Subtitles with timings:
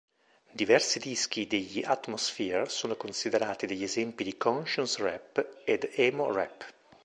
[0.51, 6.73] Diversi dischi degli Atmosphere sono considerati degli esempi di conscious rap ed Emo rap.